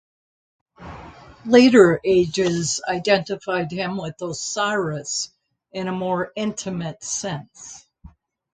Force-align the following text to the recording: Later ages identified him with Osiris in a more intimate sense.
Later 1.45 2.01
ages 2.03 2.81
identified 2.89 3.71
him 3.71 3.97
with 3.97 4.19
Osiris 4.19 5.29
in 5.73 5.87
a 5.87 5.91
more 5.91 6.31
intimate 6.35 7.03
sense. 7.03 7.85